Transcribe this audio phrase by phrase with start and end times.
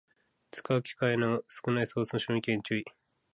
[0.51, 2.85] 使う機会の少ないソースの賞味期限に注意